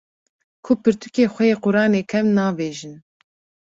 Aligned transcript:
ku 0.63 0.71
pirtûkê 0.81 1.25
xwe 1.33 1.45
yê 1.49 1.55
Qur’anê 1.63 2.01
kevn 2.11 2.31
navêjin 2.37 2.93